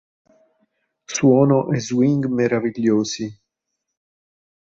Suono 1.05 1.71
e 1.71 1.79
swing 1.79 2.25
meravigliosi. 2.25 3.27